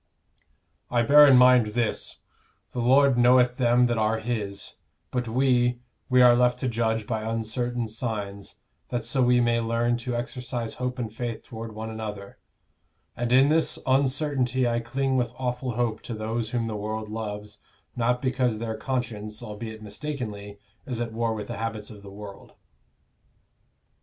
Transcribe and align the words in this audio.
"I 0.89 1.03
bear 1.03 1.27
in 1.27 1.37
mind 1.37 1.73
this: 1.75 2.21
the 2.71 2.79
Lord 2.79 3.19
knoweth 3.19 3.57
them 3.57 3.85
that 3.85 3.99
are 3.99 4.17
His; 4.17 4.73
but 5.11 5.27
we 5.27 5.79
we 6.09 6.23
are 6.23 6.35
left 6.35 6.57
to 6.61 6.67
judge 6.67 7.05
by 7.05 7.21
uncertain 7.21 7.87
signs, 7.87 8.61
that 8.89 9.05
so 9.05 9.21
we 9.21 9.39
may 9.41 9.59
learn 9.59 9.97
to 9.97 10.15
exercise 10.15 10.73
hope 10.73 10.97
and 10.97 11.13
faith 11.13 11.43
toward 11.43 11.73
one 11.75 11.91
another; 11.91 12.39
and 13.15 13.31
in 13.31 13.49
this 13.49 13.77
uncertainty 13.85 14.67
I 14.67 14.79
cling 14.79 15.17
with 15.17 15.33
awful 15.37 15.73
hope 15.75 16.01
to 16.01 16.15
those 16.15 16.49
whom 16.49 16.65
the 16.65 16.75
world 16.75 17.07
loves 17.07 17.59
not 17.95 18.23
because 18.23 18.57
their 18.57 18.77
conscience, 18.77 19.43
albeit 19.43 19.83
mistakenly, 19.83 20.57
is 20.87 20.99
at 20.99 21.13
war 21.13 21.35
with 21.35 21.45
the 21.45 21.57
habits 21.57 21.91
of 21.91 22.01
the 22.01 22.09
world. 22.09 22.53